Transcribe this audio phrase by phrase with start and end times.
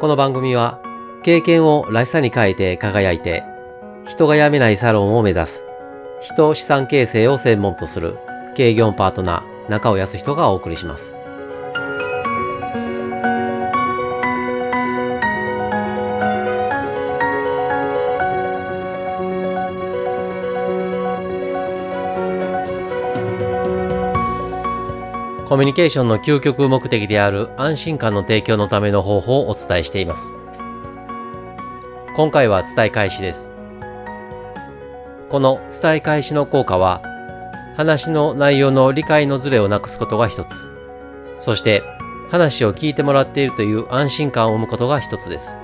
[0.00, 0.80] この番組は
[1.24, 3.42] 経験をらしさに変えて輝いて
[4.06, 5.64] 人が辞めないサロンを目指す
[6.20, 8.16] 人資産形成を専門とする
[8.54, 11.27] 経業パートナー中尾康人がお送りします。
[25.48, 30.42] コミュニケーションの究極目的である安心感の提供のための方法をお伝えしています。
[32.16, 33.50] 今回は伝え返しです。
[35.30, 37.00] この伝え返しの効果は
[37.78, 40.68] 話の内容の理解のズレをなくすことが一つ。
[41.38, 41.82] そして
[42.30, 45.60] 話を聞いてもらっているという安心感を生むことが一つです。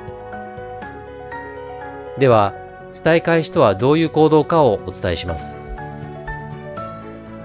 [2.18, 2.54] では
[3.04, 5.63] 伝え返しとはどういう行動かをお伝えします。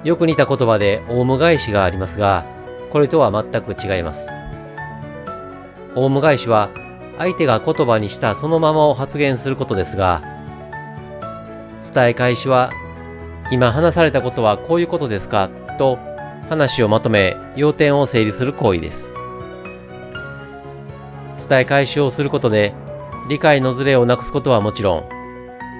[0.03, 2.45] よく似た言葉でオウム返しがありますが、
[2.89, 4.31] これとは全く違います。
[5.95, 6.69] オウム返しは
[7.17, 10.23] 相手が言葉にしたそのままを発言することですが、
[11.93, 12.71] 伝え返しは
[13.51, 15.99] 今話されたことはこういうことですかと
[16.49, 19.13] 話をまとめ要点を整理する行為です。
[21.49, 22.73] 伝え返しをすることで
[23.27, 25.03] 理解のズレをなくすことはもちろん、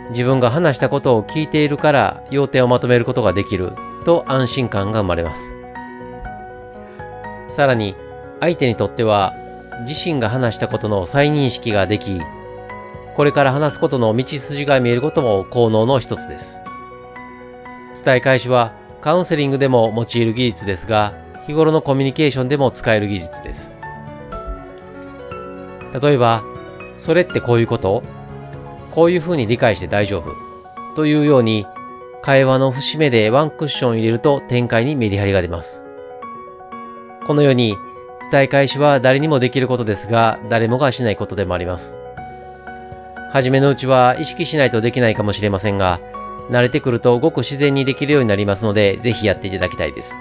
[0.10, 3.74] 自分が話したことを聞いているから要点をまとめることができる
[4.06, 5.56] と安心感が生まれます。
[7.48, 7.96] さらに、
[8.40, 9.34] 相手にとっては
[9.88, 12.22] 自身が話したことの再認識ができ、
[13.16, 16.64] これから話すことの道筋が見えることも効能の一つです。
[18.04, 21.14] 伝え返しはカウンセリングでも用いる技術ですが、
[21.48, 23.76] 日頃のコミュニケーションでも使える技術です。
[26.02, 26.44] 例えば、
[26.98, 28.04] それってこういうこと？
[28.92, 30.36] こういうふうに理解して大丈夫？
[30.96, 31.66] というように
[32.22, 35.86] 会話の節目でワンクッション入れると展開にメリハリが出ます。
[37.26, 37.76] このように
[38.32, 42.00] 伝え返しは誰にもできることですが、誰もがしないことでもあります。
[43.32, 46.00] はじめのうちは意識しないとできないかもしれませんが、
[46.50, 50.16] 慣れてくるとごく自然にできるようになりますので、ぜひやっていただきたいです。